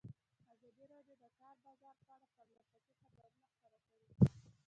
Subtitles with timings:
[0.53, 4.09] ازادي راډیو د د کار بازار په اړه پرله پسې خبرونه خپاره کړي.